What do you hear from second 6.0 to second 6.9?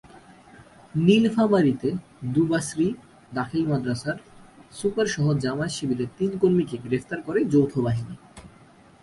তিন কর্মীকে